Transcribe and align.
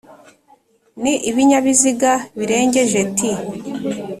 ni 1.01 1.13
Ibinyabiziga 1.29 2.11
birengeje 2.39 3.01
T 3.15 3.17